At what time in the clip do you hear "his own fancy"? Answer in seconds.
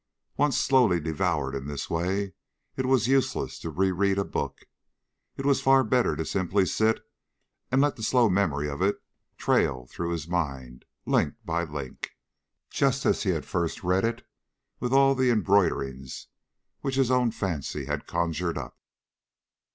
16.95-17.85